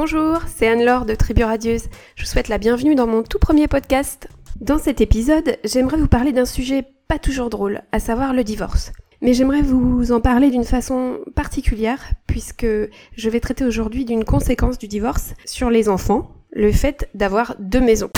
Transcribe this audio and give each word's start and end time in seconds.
Bonjour, 0.00 0.42
c'est 0.46 0.68
Anne-Laure 0.68 1.06
de 1.06 1.16
Tribu 1.16 1.42
Radieuse. 1.42 1.88
Je 2.14 2.22
vous 2.22 2.28
souhaite 2.28 2.46
la 2.46 2.58
bienvenue 2.58 2.94
dans 2.94 3.08
mon 3.08 3.24
tout 3.24 3.40
premier 3.40 3.66
podcast. 3.66 4.28
Dans 4.60 4.78
cet 4.78 5.00
épisode, 5.00 5.56
j'aimerais 5.64 5.96
vous 5.96 6.06
parler 6.06 6.30
d'un 6.30 6.44
sujet 6.44 6.84
pas 7.08 7.18
toujours 7.18 7.50
drôle, 7.50 7.82
à 7.90 7.98
savoir 7.98 8.32
le 8.32 8.44
divorce. 8.44 8.92
Mais 9.22 9.34
j'aimerais 9.34 9.60
vous 9.60 10.12
en 10.12 10.20
parler 10.20 10.50
d'une 10.50 10.62
façon 10.62 11.18
particulière, 11.34 12.12
puisque 12.28 12.64
je 12.64 13.28
vais 13.28 13.40
traiter 13.40 13.64
aujourd'hui 13.64 14.04
d'une 14.04 14.22
conséquence 14.22 14.78
du 14.78 14.86
divorce 14.86 15.34
sur 15.44 15.68
les 15.68 15.88
enfants, 15.88 16.30
le 16.52 16.70
fait 16.70 17.08
d'avoir 17.14 17.56
deux 17.58 17.80
maisons. 17.80 18.10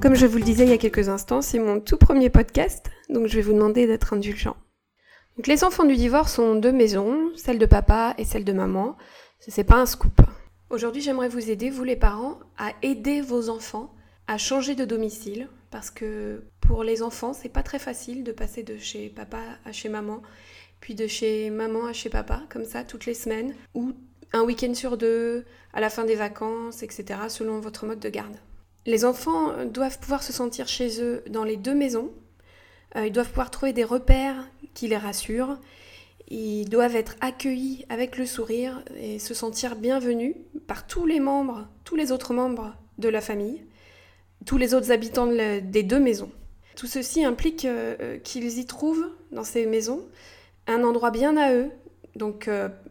Comme 0.00 0.14
je 0.14 0.26
vous 0.26 0.38
le 0.38 0.44
disais 0.44 0.62
il 0.62 0.70
y 0.70 0.74
a 0.74 0.78
quelques 0.78 1.08
instants, 1.08 1.42
c'est 1.42 1.58
mon 1.58 1.80
tout 1.80 1.96
premier 1.96 2.30
podcast, 2.30 2.86
donc 3.10 3.26
je 3.26 3.34
vais 3.34 3.42
vous 3.42 3.52
demander 3.52 3.88
d'être 3.88 4.12
indulgent. 4.12 4.54
Donc 5.36 5.46
les 5.46 5.64
enfants 5.64 5.84
du 5.84 5.96
divorce 5.96 6.38
ont 6.38 6.54
deux 6.54 6.72
maisons, 6.72 7.30
celle 7.36 7.58
de 7.58 7.66
papa 7.66 8.14
et 8.16 8.24
celle 8.24 8.44
de 8.44 8.52
maman. 8.52 8.96
Ce 9.40 9.50
n'est 9.54 9.64
pas 9.64 9.76
un 9.76 9.86
scoop. 9.86 10.22
Aujourd'hui, 10.70 11.02
j'aimerais 11.02 11.28
vous 11.28 11.50
aider, 11.50 11.68
vous 11.68 11.84
les 11.84 11.96
parents, 11.96 12.38
à 12.56 12.72
aider 12.82 13.20
vos 13.20 13.50
enfants 13.50 13.92
à 14.28 14.38
changer 14.38 14.74
de 14.74 14.84
domicile 14.84 15.48
parce 15.70 15.90
que 15.90 16.42
pour 16.60 16.82
les 16.82 17.02
enfants, 17.02 17.32
c'est 17.32 17.50
pas 17.50 17.62
très 17.62 17.78
facile 17.78 18.24
de 18.24 18.32
passer 18.32 18.62
de 18.62 18.78
chez 18.78 19.08
papa 19.08 19.40
à 19.64 19.72
chez 19.72 19.88
maman, 19.88 20.22
puis 20.80 20.94
de 20.94 21.06
chez 21.06 21.50
maman 21.50 21.86
à 21.86 21.92
chez 21.92 22.08
papa, 22.08 22.42
comme 22.48 22.64
ça, 22.64 22.82
toutes 22.82 23.06
les 23.06 23.14
semaines, 23.14 23.54
ou 23.74 23.92
un 24.32 24.42
week-end 24.42 24.74
sur 24.74 24.96
deux, 24.96 25.44
à 25.72 25.80
la 25.80 25.90
fin 25.90 26.04
des 26.04 26.14
vacances, 26.14 26.82
etc., 26.82 27.20
selon 27.28 27.60
votre 27.60 27.86
mode 27.86 28.00
de 28.00 28.08
garde. 28.08 28.36
Les 28.86 29.04
enfants 29.04 29.52
doivent 29.66 29.98
pouvoir 29.98 30.22
se 30.22 30.32
sentir 30.32 30.66
chez 30.66 31.02
eux 31.02 31.22
dans 31.28 31.44
les 31.44 31.56
deux 31.56 31.74
maisons. 31.74 32.10
Euh, 32.96 33.06
ils 33.06 33.12
doivent 33.12 33.28
pouvoir 33.28 33.50
trouver 33.50 33.72
des 33.72 33.84
repères 33.84 34.48
qui 34.74 34.88
les 34.88 34.96
rassurent. 34.96 35.58
Ils 36.28 36.68
doivent 36.68 36.96
être 36.96 37.16
accueillis 37.20 37.84
avec 37.88 38.16
le 38.18 38.26
sourire 38.26 38.82
et 38.96 39.18
se 39.18 39.34
sentir 39.34 39.76
bienvenus 39.76 40.34
par 40.66 40.86
tous 40.86 41.06
les 41.06 41.20
membres, 41.20 41.68
tous 41.84 41.94
les 41.94 42.10
autres 42.10 42.34
membres 42.34 42.74
de 42.98 43.08
la 43.08 43.20
famille 43.20 43.62
tous 44.44 44.58
les 44.58 44.74
autres 44.74 44.92
habitants 44.92 45.26
des 45.26 45.82
deux 45.82 45.98
maisons. 45.98 46.30
Tout 46.76 46.86
ceci 46.86 47.24
implique 47.24 47.64
euh, 47.64 47.96
euh, 48.00 48.18
qu'ils 48.18 48.58
y 48.58 48.66
trouvent, 48.66 49.06
dans 49.32 49.44
ces 49.44 49.66
maisons, 49.66 50.06
un 50.66 50.84
endroit 50.84 51.10
bien 51.10 51.36
à 51.36 51.52
eux, 51.54 51.70
donc 52.14 52.48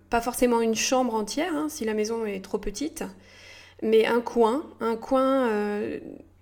pas 0.09 0.21
forcément 0.21 0.61
une 0.61 0.75
chambre 0.75 1.15
entière, 1.15 1.55
hein, 1.55 1.67
si 1.69 1.83
la 1.85 1.93
maison 1.93 2.25
est 2.25 2.43
trop 2.43 2.57
petite, 2.57 3.03
mais 3.81 4.05
un 4.05 4.21
coin, 4.21 4.65
un 4.79 4.95
coin 4.95 5.49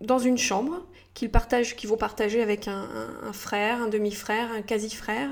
dans 0.01 0.19
une 0.19 0.37
chambre 0.37 0.85
qu'ils 1.13 1.31
partagent, 1.31 1.75
qu'ils 1.75 1.89
vont 1.89 1.97
partager 1.97 2.41
avec 2.41 2.67
un, 2.67 2.87
frère, 3.33 3.81
un 3.81 3.87
demi-frère, 3.87 4.51
un 4.51 4.61
quasi-frère, 4.61 5.29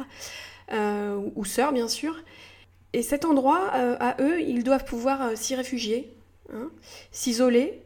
ou 1.35 1.45
sœur 1.45 1.73
bien 1.73 1.87
sûr. 1.87 2.15
Et 2.93 3.01
cet 3.01 3.25
endroit, 3.25 3.69
à 3.69 4.21
eux, 4.21 4.41
ils 4.41 4.63
doivent 4.63 4.85
pouvoir 4.85 5.35
s'y 5.35 5.55
réfugier, 5.55 6.13
hein, 6.53 6.69
s'isoler, 7.11 7.81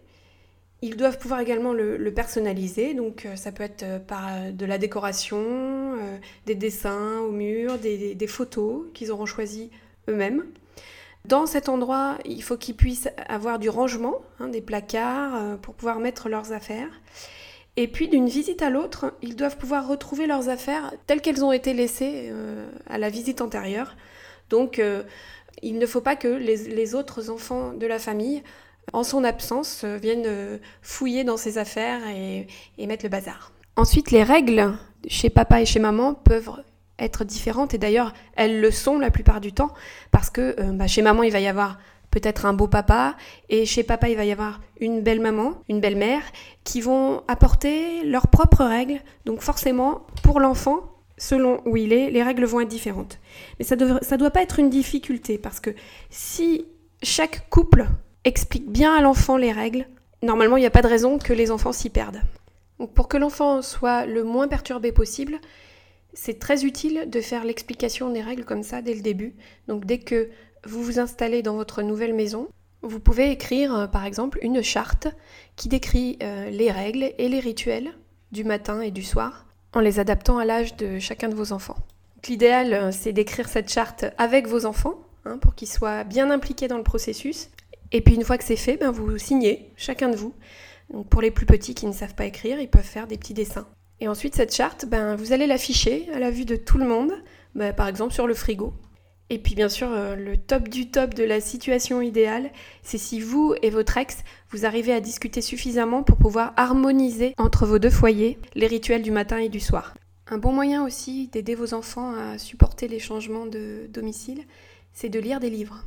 ils 0.85 0.97
doivent 0.97 1.17
pouvoir 1.17 1.39
également 1.39 1.73
le, 1.73 2.11
personnaliser, 2.13 2.93
donc 2.93 3.25
euh, 3.25 3.35
ça 3.35 3.51
peut 3.51 3.63
être 3.63 3.83
euh, 3.83 3.99
par 3.99 4.27
euh, 4.29 4.51
de 4.51 4.65
la 4.65 4.77
décoration, 4.77 5.95
des 6.45 6.55
dessins 6.55 7.19
au 7.19 7.31
mur, 7.31 7.77
des, 7.79 8.27
photos 8.27 8.83
qu'ils 8.93 9.11
auront 9.11 9.25
choisies 9.25 9.71
eux-mêmes. 10.09 10.45
Dans 11.25 11.47
cet 11.47 11.69
endroit, 11.69 12.19
il 12.25 12.43
faut 12.43 12.55
qu'ils 12.55 12.75
puissent 12.75 13.09
avoir 13.27 13.57
du 13.57 13.67
rangement, 13.67 14.21
hein, 14.39 14.47
des 14.47 14.61
placards 14.61 15.57
pour 15.59 15.73
pouvoir 15.73 15.99
mettre 15.99 16.29
leurs 16.29 16.51
affaires. 16.51 17.01
Et 17.77 17.87
puis 17.87 18.07
d'une 18.07 18.27
visite 18.27 18.61
à 18.61 18.69
l'autre, 18.69 19.13
ils 19.21 19.35
doivent 19.35 19.57
pouvoir 19.57 19.87
retrouver 19.87 20.27
leurs 20.27 20.49
affaires 20.49 20.93
telles 21.07 21.21
qu'elles 21.21 21.43
ont 21.43 21.51
été 21.51 21.73
laissées 21.73 22.31
à 22.87 22.97
la 22.97 23.09
visite 23.09 23.41
antérieure. 23.41 23.97
Donc 24.49 24.81
il 25.61 25.77
ne 25.77 25.85
faut 25.85 25.99
pas 25.99 26.15
que 26.15 26.29
les 26.29 26.95
autres 26.95 27.29
enfants 27.29 27.73
de 27.73 27.85
la 27.85 27.99
famille 27.99 28.43
en 28.93 29.03
son 29.03 29.23
absence, 29.23 29.81
euh, 29.83 29.97
viennent 29.97 30.25
euh, 30.25 30.57
fouiller 30.81 31.23
dans 31.23 31.37
ses 31.37 31.57
affaires 31.57 32.01
et, 32.07 32.47
mettre 32.85 33.05
le 33.05 33.09
bazar. 33.09 33.51
Ensuite, 33.75 34.11
les 34.11 34.23
règles 34.23 34.73
chez 35.07 35.29
papa 35.29 35.61
et 35.61 35.65
chez 35.65 35.79
maman 35.79 36.13
peuvent 36.13 36.51
être 36.97 37.25
différentes 37.25 37.73
et 37.73 37.77
d'ailleurs 37.77 38.13
elles 38.37 38.61
le 38.61 38.71
sont 38.71 38.97
la 38.99 39.11
plupart 39.11 39.41
du 39.41 39.51
temps 39.51 39.73
parce 40.11 40.29
que 40.29 40.55
euh, 40.59 40.71
bah, 40.71 40.87
chez 40.87 41.01
maman 41.01 41.23
il 41.23 41.31
va 41.31 41.41
y 41.41 41.47
avoir 41.47 41.77
peut-être 42.15 42.45
un 42.45 42.53
beau 42.53 42.67
papa 42.67 43.17
et 43.49 43.65
chez 43.65 43.83
papa 43.83 44.07
il 44.07 44.15
va 44.15 44.23
y 44.23 44.31
avoir 44.31 44.61
une 44.79 45.01
belle 45.01 45.19
maman, 45.19 45.61
une 45.67 45.81
belle 45.81 45.97
mère 45.97 46.21
qui 46.63 46.79
vont 46.79 47.23
apporter 47.27 48.03
leurs 48.05 48.29
propres 48.29 48.63
règles. 48.63 49.01
Donc 49.25 49.41
forcément 49.41 50.07
pour 50.23 50.39
l'enfant, 50.39 50.79
selon 51.17 51.61
où 51.65 51.75
il 51.75 51.91
est, 51.91 52.09
les 52.09 52.23
règles 52.23 52.45
vont 52.45 52.61
être 52.61 52.69
différentes. 52.69 53.19
Mais 53.59 53.65
ça 53.65 53.75
ne 53.75 54.15
doit 54.15 54.31
pas 54.31 54.41
être 54.41 54.59
une 54.59 54.69
difficulté 54.69 55.37
parce 55.37 55.59
que 55.59 55.71
si 56.09 56.65
chaque 57.03 57.49
couple 57.49 57.85
explique 58.23 58.71
bien 58.71 58.95
à 58.95 59.01
l'enfant 59.01 59.35
les 59.35 59.51
règles, 59.51 59.85
normalement 60.23 60.55
il 60.55 60.61
n'y 60.61 60.65
a 60.65 60.71
pas 60.71 60.81
de 60.81 60.87
raison 60.87 61.19
que 61.19 61.33
les 61.33 61.51
enfants 61.51 61.73
s'y 61.73 61.89
perdent. 61.89 62.21
Donc 62.79 62.93
pour 62.93 63.09
que 63.09 63.17
l'enfant 63.17 63.61
soit 63.61 64.05
le 64.05 64.23
moins 64.23 64.47
perturbé 64.47 64.93
possible, 64.93 65.41
c'est 66.13 66.39
très 66.39 66.63
utile 66.63 67.09
de 67.09 67.19
faire 67.19 67.43
l'explication 67.43 68.09
des 68.09 68.21
règles 68.21 68.45
comme 68.45 68.63
ça 68.63 68.81
dès 68.81 68.93
le 68.93 69.01
début. 69.01 69.35
Donc 69.67 69.83
dès 69.83 69.97
que 69.97 70.29
vous 70.65 70.83
vous 70.83 70.99
installez 70.99 71.41
dans 71.41 71.55
votre 71.55 71.81
nouvelle 71.81 72.13
maison, 72.13 72.47
vous 72.81 72.99
pouvez 72.99 73.31
écrire 73.31 73.75
euh, 73.75 73.87
par 73.87 74.05
exemple 74.05 74.39
une 74.41 74.61
charte 74.61 75.07
qui 75.55 75.69
décrit 75.69 76.17
euh, 76.21 76.49
les 76.49 76.71
règles 76.71 77.13
et 77.17 77.29
les 77.29 77.39
rituels 77.39 77.93
du 78.31 78.43
matin 78.43 78.81
et 78.81 78.91
du 78.91 79.03
soir 79.03 79.45
en 79.73 79.79
les 79.79 79.99
adaptant 79.99 80.37
à 80.37 80.45
l'âge 80.45 80.75
de 80.77 80.99
chacun 80.99 81.29
de 81.29 81.35
vos 81.35 81.51
enfants. 81.51 81.77
L'idéal, 82.27 82.73
euh, 82.73 82.91
c'est 82.91 83.13
d'écrire 83.13 83.47
cette 83.47 83.71
charte 83.71 84.05
avec 84.17 84.47
vos 84.47 84.65
enfants 84.65 84.99
hein, 85.25 85.37
pour 85.37 85.55
qu'ils 85.55 85.67
soient 85.67 86.03
bien 86.03 86.29
impliqués 86.29 86.67
dans 86.67 86.77
le 86.77 86.83
processus 86.83 87.49
et 87.91 88.01
puis 88.01 88.15
une 88.15 88.23
fois 88.23 88.37
que 88.37 88.43
c'est 88.43 88.55
fait, 88.55 88.77
ben 88.77 88.91
vous 88.91 89.17
signez, 89.17 89.71
chacun 89.75 90.09
de 90.09 90.15
vous. 90.15 90.33
Pour 91.09 91.21
les 91.21 91.31
plus 91.31 91.45
petits 91.45 91.73
qui 91.73 91.85
ne 91.87 91.93
savent 91.93 92.15
pas 92.15 92.25
écrire, 92.25 92.59
ils 92.59 92.69
peuvent 92.69 92.83
faire 92.83 93.07
des 93.07 93.17
petits 93.17 93.33
dessins. 93.33 93.67
Et 93.99 94.07
ensuite, 94.07 94.35
cette 94.35 94.53
charte, 94.53 94.85
ben, 94.85 95.15
vous 95.15 95.31
allez 95.31 95.47
l'afficher 95.47 96.09
à 96.13 96.19
la 96.19 96.29
vue 96.29 96.45
de 96.45 96.55
tout 96.55 96.77
le 96.77 96.85
monde, 96.85 97.13
ben, 97.55 97.73
par 97.73 97.87
exemple 97.87 98.13
sur 98.13 98.27
le 98.27 98.33
frigo. 98.33 98.73
Et 99.29 99.39
puis 99.39 99.55
bien 99.55 99.69
sûr, 99.69 99.87
euh, 99.91 100.15
le 100.15 100.37
top 100.37 100.69
du 100.69 100.91
top 100.91 101.15
de 101.15 101.23
la 101.23 101.41
situation 101.41 102.01
idéale, 102.01 102.51
c'est 102.83 102.99
si 102.99 103.19
vous 103.19 103.55
et 103.63 103.71
votre 103.71 103.97
ex, 103.97 104.17
vous 104.51 104.65
arrivez 104.65 104.93
à 104.93 105.01
discuter 105.01 105.41
suffisamment 105.41 106.03
pour 106.03 106.17
pouvoir 106.17 106.53
harmoniser 106.57 107.33
entre 107.37 107.65
vos 107.65 107.79
deux 107.79 107.89
foyers 107.89 108.37
les 108.53 108.67
rituels 108.67 109.01
du 109.01 109.11
matin 109.11 109.37
et 109.37 109.49
du 109.49 109.59
soir. 109.59 109.95
Un 110.27 110.37
bon 110.37 110.51
moyen 110.51 110.85
aussi 110.85 111.27
d'aider 111.27 111.55
vos 111.55 111.73
enfants 111.73 112.13
à 112.13 112.37
supporter 112.37 112.87
les 112.87 112.99
changements 112.99 113.47
de 113.47 113.87
domicile, 113.89 114.43
c'est 114.93 115.09
de 115.09 115.19
lire 115.19 115.39
des 115.39 115.49
livres. 115.49 115.83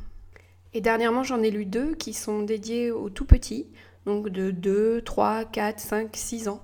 Et 0.73 0.81
dernièrement, 0.81 1.23
j'en 1.23 1.41
ai 1.41 1.49
lu 1.49 1.65
deux 1.65 1.95
qui 1.95 2.13
sont 2.13 2.43
dédiés 2.43 2.91
aux 2.91 3.09
tout 3.09 3.25
petits, 3.25 3.67
donc 4.05 4.29
de 4.29 4.51
2, 4.51 5.01
3, 5.01 5.45
4, 5.45 5.79
5, 5.79 6.09
6 6.13 6.47
ans. 6.47 6.61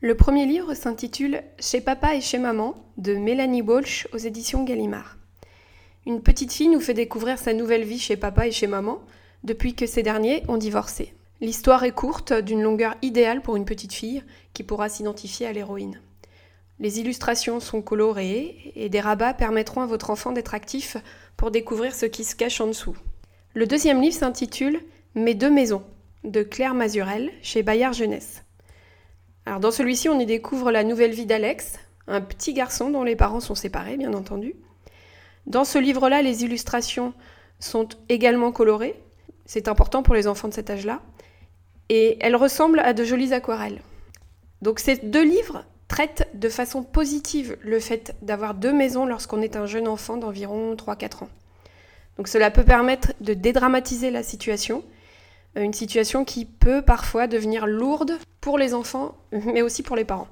Le 0.00 0.14
premier 0.14 0.46
livre 0.46 0.74
s'intitule 0.74 1.42
Chez 1.58 1.80
papa 1.80 2.14
et 2.14 2.20
chez 2.20 2.38
maman 2.38 2.74
de 2.96 3.14
Mélanie 3.14 3.62
Bolch 3.62 4.08
aux 4.12 4.18
éditions 4.18 4.64
Gallimard. 4.64 5.16
Une 6.06 6.22
petite 6.22 6.52
fille 6.52 6.68
nous 6.68 6.80
fait 6.80 6.94
découvrir 6.94 7.36
sa 7.36 7.52
nouvelle 7.52 7.82
vie 7.82 7.98
chez 7.98 8.16
papa 8.16 8.46
et 8.46 8.52
chez 8.52 8.68
maman 8.68 9.00
depuis 9.42 9.74
que 9.74 9.86
ces 9.86 10.04
derniers 10.04 10.44
ont 10.46 10.56
divorcé. 10.56 11.12
L'histoire 11.40 11.82
est 11.82 11.90
courte, 11.90 12.32
d'une 12.32 12.62
longueur 12.62 12.94
idéale 13.02 13.42
pour 13.42 13.56
une 13.56 13.64
petite 13.64 13.92
fille 13.92 14.22
qui 14.54 14.62
pourra 14.62 14.88
s'identifier 14.88 15.48
à 15.48 15.52
l'héroïne. 15.52 16.00
Les 16.78 17.00
illustrations 17.00 17.58
sont 17.58 17.82
colorées 17.82 18.72
et 18.76 18.88
des 18.88 19.00
rabats 19.00 19.34
permettront 19.34 19.80
à 19.80 19.86
votre 19.86 20.10
enfant 20.10 20.30
d'être 20.30 20.54
actif 20.54 20.96
pour 21.36 21.50
découvrir 21.50 21.92
ce 21.92 22.06
qui 22.06 22.22
se 22.22 22.36
cache 22.36 22.60
en 22.60 22.68
dessous. 22.68 22.96
Le 23.54 23.66
deuxième 23.66 24.00
livre 24.00 24.14
s'intitule 24.14 24.80
Mes 25.16 25.34
deux 25.34 25.50
maisons 25.50 25.82
de 26.22 26.44
Claire 26.44 26.74
Mazurel 26.74 27.32
chez 27.42 27.64
Bayard 27.64 27.94
Jeunesse. 27.94 28.44
Dans 29.60 29.72
celui-ci, 29.72 30.08
on 30.08 30.20
y 30.20 30.26
découvre 30.26 30.70
la 30.70 30.84
nouvelle 30.84 31.12
vie 31.12 31.26
d'Alex, 31.26 31.80
un 32.06 32.20
petit 32.20 32.52
garçon 32.52 32.90
dont 32.90 33.02
les 33.02 33.16
parents 33.16 33.40
sont 33.40 33.54
séparés, 33.56 33.96
bien 33.96 34.14
entendu. 34.14 34.54
Dans 35.46 35.64
ce 35.64 35.78
livre-là, 35.78 36.22
les 36.22 36.44
illustrations 36.44 37.14
sont 37.60 37.88
également 38.08 38.52
colorées. 38.52 39.00
C'est 39.44 39.68
important 39.68 40.02
pour 40.02 40.14
les 40.14 40.26
enfants 40.26 40.48
de 40.48 40.54
cet 40.54 40.70
âge-là. 40.70 41.00
Et 41.88 42.18
elles 42.20 42.36
ressemblent 42.36 42.80
à 42.80 42.92
de 42.92 43.04
jolies 43.04 43.32
aquarelles. 43.32 43.80
Donc 44.60 44.80
ces 44.80 44.96
deux 44.96 45.24
livres 45.24 45.64
traitent 45.88 46.28
de 46.34 46.48
façon 46.48 46.82
positive 46.82 47.56
le 47.62 47.78
fait 47.78 48.16
d'avoir 48.22 48.54
deux 48.54 48.72
maisons 48.72 49.06
lorsqu'on 49.06 49.40
est 49.40 49.56
un 49.56 49.66
jeune 49.66 49.86
enfant 49.86 50.16
d'environ 50.16 50.74
3-4 50.74 51.24
ans. 51.24 51.28
Donc 52.16 52.28
cela 52.28 52.50
peut 52.50 52.64
permettre 52.64 53.12
de 53.20 53.34
dédramatiser 53.34 54.10
la 54.10 54.24
situation, 54.24 54.82
une 55.54 55.74
situation 55.74 56.24
qui 56.24 56.44
peut 56.44 56.82
parfois 56.82 57.28
devenir 57.28 57.66
lourde 57.66 58.18
pour 58.40 58.58
les 58.58 58.74
enfants, 58.74 59.16
mais 59.32 59.62
aussi 59.62 59.82
pour 59.82 59.94
les 59.94 60.04
parents. 60.04 60.28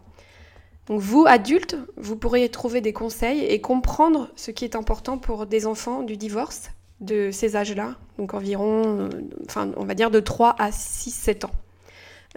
Donc 0.86 1.00
vous, 1.00 1.24
adultes, 1.26 1.76
vous 1.96 2.16
pourriez 2.16 2.48
trouver 2.50 2.80
des 2.80 2.92
conseils 2.92 3.44
et 3.44 3.60
comprendre 3.60 4.28
ce 4.36 4.50
qui 4.50 4.64
est 4.64 4.76
important 4.76 5.18
pour 5.18 5.46
des 5.46 5.66
enfants 5.66 6.02
du 6.02 6.16
divorce 6.16 6.70
de 7.00 7.30
ces 7.30 7.56
âges-là, 7.56 7.96
donc 8.18 8.34
environ, 8.34 8.82
euh, 8.86 9.08
enfin 9.46 9.70
on 9.76 9.84
va 9.84 9.94
dire 9.94 10.10
de 10.10 10.20
3 10.20 10.54
à 10.58 10.70
6-7 10.70 11.46
ans. 11.46 11.50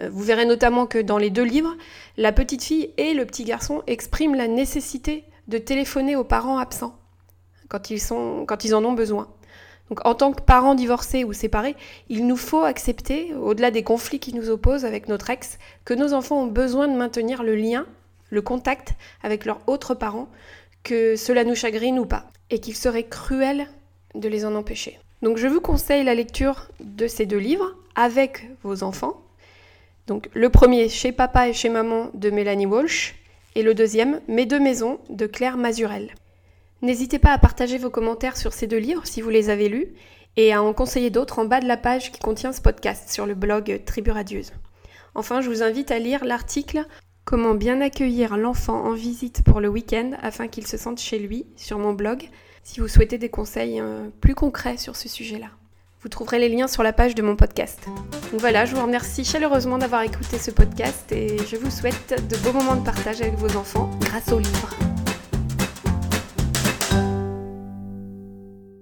Euh, 0.00 0.08
vous 0.10 0.22
verrez 0.22 0.46
notamment 0.46 0.86
que 0.86 0.98
dans 0.98 1.18
les 1.18 1.30
deux 1.30 1.44
livres, 1.44 1.76
la 2.16 2.32
petite 2.32 2.64
fille 2.64 2.90
et 2.96 3.14
le 3.14 3.24
petit 3.24 3.44
garçon 3.44 3.82
expriment 3.86 4.34
la 4.34 4.48
nécessité 4.48 5.24
de 5.46 5.58
téléphoner 5.58 6.16
aux 6.16 6.24
parents 6.24 6.58
absents 6.58 6.98
quand 7.68 7.90
ils, 7.90 8.00
sont, 8.00 8.44
quand 8.46 8.64
ils 8.64 8.74
en 8.74 8.84
ont 8.84 8.92
besoin. 8.92 9.28
Donc 9.90 10.06
en 10.06 10.14
tant 10.14 10.32
que 10.32 10.42
parents 10.42 10.74
divorcés 10.74 11.24
ou 11.24 11.32
séparés, 11.32 11.76
il 12.08 12.26
nous 12.26 12.36
faut 12.36 12.62
accepter, 12.62 13.34
au-delà 13.34 13.70
des 13.70 13.82
conflits 13.82 14.20
qui 14.20 14.34
nous 14.34 14.50
opposent 14.50 14.84
avec 14.84 15.08
notre 15.08 15.30
ex, 15.30 15.58
que 15.84 15.94
nos 15.94 16.12
enfants 16.12 16.42
ont 16.42 16.46
besoin 16.46 16.88
de 16.88 16.96
maintenir 16.96 17.42
le 17.42 17.56
lien, 17.56 17.86
le 18.30 18.42
contact 18.42 18.94
avec 19.22 19.44
leurs 19.44 19.60
autres 19.66 19.94
parents, 19.94 20.28
que 20.82 21.16
cela 21.16 21.44
nous 21.44 21.54
chagrine 21.54 21.98
ou 21.98 22.06
pas, 22.06 22.30
et 22.50 22.60
qu'il 22.60 22.76
serait 22.76 23.08
cruel 23.08 23.66
de 24.14 24.28
les 24.28 24.44
en 24.44 24.54
empêcher. 24.54 24.98
Donc 25.22 25.36
je 25.36 25.48
vous 25.48 25.60
conseille 25.60 26.04
la 26.04 26.14
lecture 26.14 26.68
de 26.80 27.06
ces 27.06 27.26
deux 27.26 27.38
livres 27.38 27.74
avec 27.94 28.48
vos 28.62 28.82
enfants. 28.82 29.20
Donc 30.06 30.28
le 30.32 30.48
premier, 30.48 30.88
Chez 30.88 31.12
papa 31.12 31.48
et 31.48 31.52
chez 31.52 31.68
maman 31.68 32.10
de 32.14 32.30
Mélanie 32.30 32.66
Walsh, 32.66 33.16
et 33.54 33.62
le 33.62 33.74
deuxième, 33.74 34.20
Mes 34.28 34.46
deux 34.46 34.60
maisons 34.60 35.00
de 35.10 35.26
Claire 35.26 35.56
Mazurel. 35.56 36.14
N'hésitez 36.80 37.18
pas 37.18 37.32
à 37.32 37.38
partager 37.38 37.76
vos 37.76 37.90
commentaires 37.90 38.36
sur 38.36 38.52
ces 38.52 38.68
deux 38.68 38.78
livres 38.78 39.04
si 39.04 39.20
vous 39.20 39.30
les 39.30 39.50
avez 39.50 39.68
lus 39.68 39.88
et 40.36 40.52
à 40.52 40.62
en 40.62 40.72
conseiller 40.72 41.10
d'autres 41.10 41.40
en 41.40 41.44
bas 41.44 41.58
de 41.58 41.66
la 41.66 41.76
page 41.76 42.12
qui 42.12 42.20
contient 42.20 42.52
ce 42.52 42.60
podcast 42.60 43.10
sur 43.10 43.26
le 43.26 43.34
blog 43.34 43.80
Tribu 43.84 44.12
Radieuse. 44.12 44.52
Enfin, 45.16 45.40
je 45.40 45.48
vous 45.48 45.64
invite 45.64 45.90
à 45.90 45.98
lire 45.98 46.24
l'article 46.24 46.86
Comment 47.28 47.54
bien 47.54 47.82
accueillir 47.82 48.38
l'enfant 48.38 48.86
en 48.86 48.94
visite 48.94 49.42
pour 49.44 49.60
le 49.60 49.68
week-end 49.68 50.12
afin 50.22 50.48
qu'il 50.48 50.66
se 50.66 50.78
sente 50.78 50.98
chez 50.98 51.18
lui 51.18 51.44
sur 51.56 51.78
mon 51.78 51.92
blog 51.92 52.30
si 52.64 52.80
vous 52.80 52.88
souhaitez 52.88 53.18
des 53.18 53.28
conseils 53.28 53.82
euh, 53.82 54.08
plus 54.22 54.34
concrets 54.34 54.78
sur 54.78 54.96
ce 54.96 55.10
sujet-là. 55.10 55.48
Vous 56.00 56.08
trouverez 56.08 56.38
les 56.38 56.48
liens 56.48 56.68
sur 56.68 56.82
la 56.82 56.94
page 56.94 57.14
de 57.14 57.20
mon 57.20 57.36
podcast. 57.36 57.80
Donc 58.32 58.40
voilà, 58.40 58.64
je 58.64 58.74
vous 58.74 58.80
remercie 58.80 59.26
chaleureusement 59.26 59.76
d'avoir 59.76 60.04
écouté 60.04 60.38
ce 60.38 60.50
podcast 60.50 61.12
et 61.12 61.36
je 61.46 61.56
vous 61.56 61.70
souhaite 61.70 62.26
de 62.30 62.36
beaux 62.38 62.54
moments 62.54 62.76
de 62.76 62.84
partage 62.86 63.20
avec 63.20 63.34
vos 63.34 63.58
enfants 63.58 63.90
grâce 64.00 64.32
au 64.32 64.38
livre. 64.38 64.87